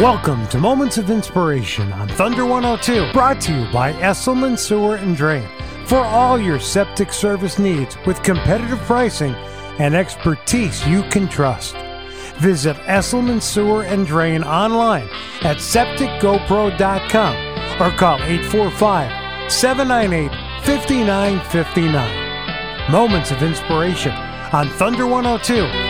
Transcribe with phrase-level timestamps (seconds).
[0.00, 5.16] Welcome to Moments of Inspiration on Thunder 102, brought to you by Esselman Sewer and
[5.16, 5.48] Drain.
[5.86, 9.34] For all your septic service needs with competitive pricing
[9.78, 11.76] and expertise you can trust.
[12.40, 15.08] Visit Esselman Sewer and Drain online
[15.40, 20.30] at septicgopro.com or call 845 798
[20.66, 22.92] 5959.
[22.92, 25.85] Moments of Inspiration on Thunder 102.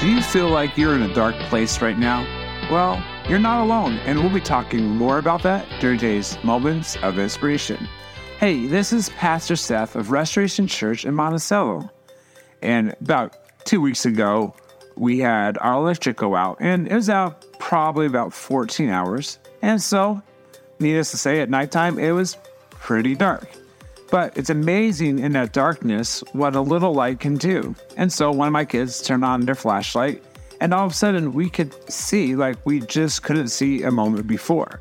[0.00, 2.22] Do you feel like you're in a dark place right now?
[2.70, 7.18] Well, you're not alone, and we'll be talking more about that during today's Moments of
[7.18, 7.86] Inspiration.
[8.38, 11.90] Hey, this is Pastor Seth of Restoration Church in Monticello.
[12.62, 13.36] And about
[13.66, 14.54] two weeks ago,
[14.96, 19.38] we had our electric go out, and it was out probably about 14 hours.
[19.60, 20.22] And so,
[20.78, 22.38] needless to say, at nighttime, it was
[22.70, 23.46] pretty dark.
[24.10, 27.74] But it's amazing in that darkness what a little light can do.
[27.96, 30.22] And so one of my kids turned on their flashlight,
[30.60, 34.26] and all of a sudden we could see like we just couldn't see a moment
[34.26, 34.80] before.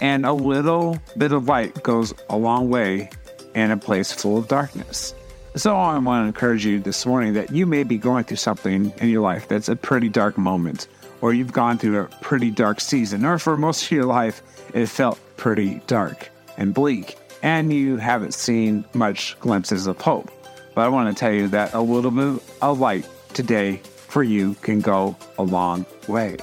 [0.00, 3.10] And a little bit of light goes a long way
[3.54, 5.14] in a place full of darkness.
[5.56, 8.92] So I want to encourage you this morning that you may be going through something
[8.98, 10.86] in your life that's a pretty dark moment,
[11.20, 14.42] or you've gone through a pretty dark season, or for most of your life,
[14.74, 20.30] it felt pretty dark and bleak and you haven't seen much glimpses of hope.
[20.74, 24.54] But I want to tell you that a little bit of light today for you
[24.62, 26.36] can go a long way.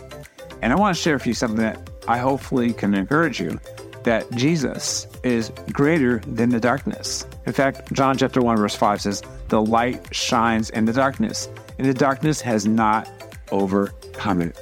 [0.62, 3.60] And I want to share with you something that I hopefully can encourage you
[4.04, 7.26] that Jesus is greater than the darkness.
[7.48, 11.50] In fact, John chapter 1 verse 5 says, "The light shines in the darkness,
[11.80, 13.10] and the darkness has not
[13.52, 14.58] overcome it."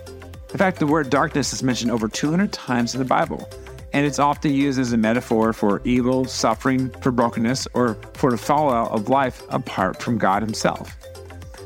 [0.51, 3.49] In fact, the word darkness is mentioned over 200 times in the Bible
[3.93, 8.37] and it's often used as a metaphor for evil, suffering, for brokenness, or for the
[8.37, 10.95] fallout of life apart from God Himself.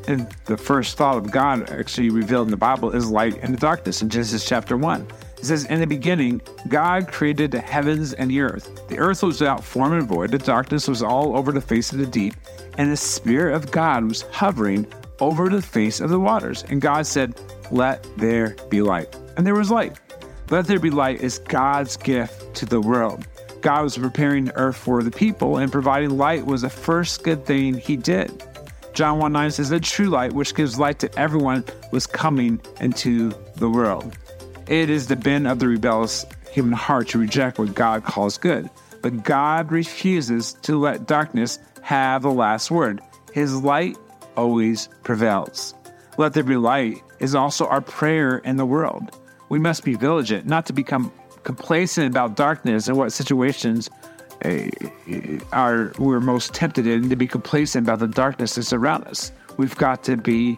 [0.07, 3.59] And the first thought of God actually revealed in the Bible is light and the
[3.59, 5.07] darkness in Genesis chapter 1.
[5.37, 8.87] It says, In the beginning, God created the heavens and the earth.
[8.87, 11.97] The earth was without form and void, the darkness was all over the face of
[11.97, 12.33] the deep,
[12.77, 14.87] and the Spirit of God was hovering
[15.19, 16.63] over the face of the waters.
[16.69, 17.39] And God said,
[17.71, 19.15] Let there be light.
[19.35, 19.99] And there was light.
[20.49, 23.27] Let there be light is God's gift to the world.
[23.59, 27.45] God was preparing the earth for the people, and providing light was the first good
[27.45, 28.31] thing he did.
[28.93, 33.33] John 1 9 says, The true light, which gives light to everyone, was coming into
[33.57, 34.17] the world.
[34.67, 38.69] It is the bent of the rebellious human heart to reject what God calls good.
[39.01, 43.01] But God refuses to let darkness have the last word.
[43.33, 43.97] His light
[44.37, 45.75] always prevails.
[46.17, 49.11] Let there be light is also our prayer in the world
[49.49, 51.11] we must be vigilant, not to become
[51.43, 53.89] complacent about darkness and what situations
[54.45, 54.67] uh,
[55.53, 59.31] are we're most tempted in to be complacent about the darkness that's around us.
[59.57, 60.57] We've got to be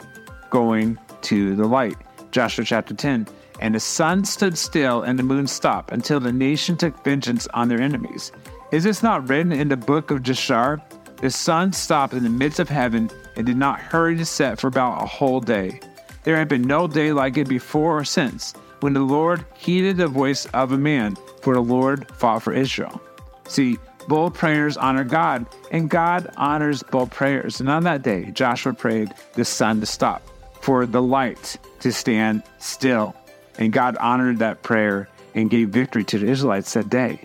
[0.49, 1.97] going to the light.
[2.31, 3.27] Joshua chapter 10.
[3.61, 7.67] And the sun stood still and the moon stopped until the nation took vengeance on
[7.67, 8.31] their enemies.
[8.71, 10.81] Is this not written in the book of Jashar?
[11.17, 14.67] The sun stopped in the midst of heaven and did not hurry to set for
[14.67, 15.79] about a whole day.
[16.23, 20.07] There had been no day like it before or since when the Lord heeded the
[20.07, 23.01] voice of a man, for the Lord fought for Israel.
[23.47, 27.59] See, bold prayers honor God, and God honors bold prayers.
[27.59, 30.21] And on that day, Joshua prayed the sun to stop,
[30.61, 33.15] for the light to stand still.
[33.57, 37.21] And God honored that prayer and gave victory to the Israelites that day.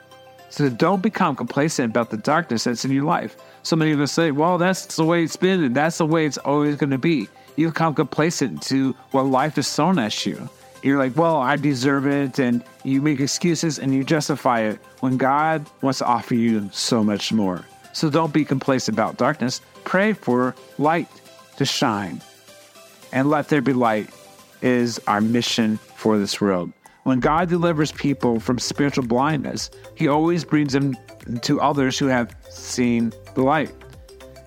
[0.50, 3.36] So don't become complacent about the darkness that's in your life.
[3.62, 6.26] So many of us say, well, that's the way it's been, and that's the way
[6.26, 7.28] it's always going to be.
[7.56, 10.48] You become complacent to what life has thrown at you
[10.84, 12.38] you're like, well, I deserve it.
[12.38, 17.02] And you make excuses and you justify it when God wants to offer you so
[17.02, 17.64] much more.
[17.92, 19.60] So don't be complacent about darkness.
[19.84, 21.08] Pray for light
[21.56, 22.20] to shine.
[23.12, 24.10] And let there be light
[24.60, 26.72] is our mission for this world.
[27.04, 30.96] When God delivers people from spiritual blindness, He always brings them
[31.42, 33.70] to others who have seen the light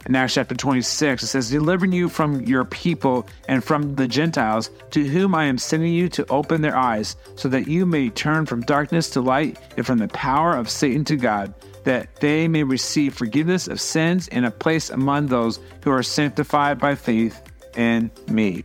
[0.08, 4.72] in Acts chapter 26, it says, Delivering you from your people and from the Gentiles,
[4.92, 8.46] to whom I am sending you to open their eyes, so that you may turn
[8.46, 11.54] from darkness to light and from the power of Satan to God,
[11.84, 16.80] that they may receive forgiveness of sins and a place among those who are sanctified
[16.80, 17.42] by faith
[17.76, 18.64] in me.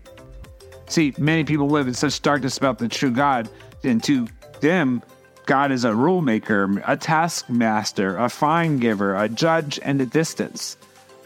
[0.87, 3.49] See, many people live in such darkness about the true God,
[3.83, 4.29] and to
[4.61, 5.03] them,
[5.47, 10.77] God is a rule maker, a taskmaster, a fine giver, a judge, and a distance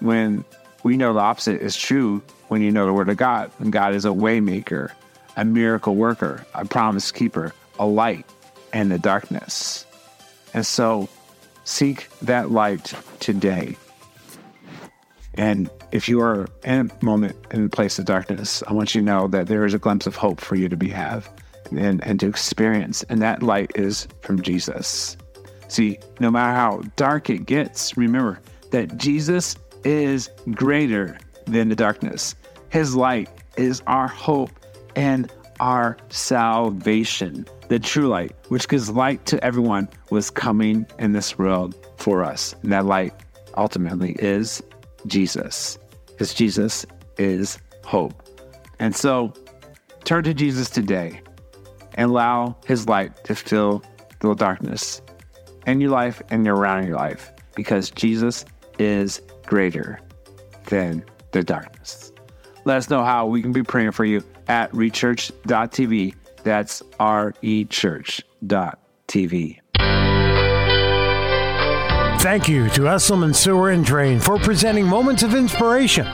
[0.00, 0.44] when
[0.82, 3.50] we know the opposite is true when you know the word of God.
[3.58, 4.93] And God is a waymaker,
[5.37, 8.26] a miracle worker, a promise keeper, a light
[8.72, 9.84] in the darkness.
[10.54, 11.08] And so
[11.64, 13.76] seek that light today.
[15.34, 19.00] And if you are in a moment in a place of darkness, I want you
[19.00, 21.28] to know that there is a glimpse of hope for you to be have
[21.70, 23.02] and, and to experience.
[23.04, 25.16] And that light is from Jesus.
[25.69, 28.40] See, no matter how dark it gets, remember
[28.70, 29.56] that Jesus
[29.87, 32.35] is greater than the darkness.
[32.71, 34.50] His light is our hope
[34.97, 37.47] and our salvation.
[37.69, 42.55] The true light, which gives light to everyone, was coming in this world for us.
[42.62, 43.15] And that light
[43.56, 44.62] ultimately is
[45.06, 45.79] Jesus,
[46.09, 46.85] because Jesus
[47.19, 48.29] is hope.
[48.79, 49.33] And so
[50.05, 51.21] turn to Jesus today
[51.94, 53.83] and allow his light to fill
[54.21, 55.00] the darkness
[55.67, 58.44] in your life and around your life, because Jesus
[58.79, 60.00] is greater
[60.66, 62.12] than the darkness.
[62.64, 66.14] Let us know how we can be praying for you at rechurch.tv.
[66.43, 69.60] That's R E Church.tv.
[72.26, 76.06] Thank you to Esselman Sewer and Drain for presenting Moments of Inspiration.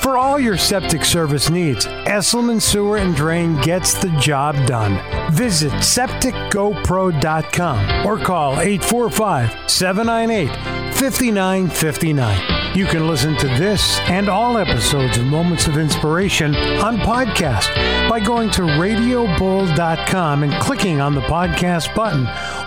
[0.00, 5.00] For all your septic service needs, Esselman Sewer and Drain gets the job done.
[5.32, 12.55] Visit septicgopro.com or call 845 798 5959.
[12.76, 17.74] You can listen to this and all episodes of Moments of Inspiration on podcast
[18.06, 22.26] by going to radiobold.com and clicking on the podcast button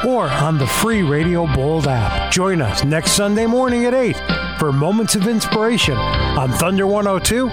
[0.09, 2.31] or on the free Radio Bold app.
[2.31, 4.17] Join us next Sunday morning at 8
[4.57, 7.51] for Moments of Inspiration on Thunder 102